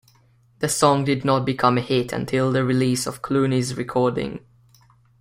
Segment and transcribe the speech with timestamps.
[0.61, 4.39] The song did not become a hit until the release of Clooney's recording.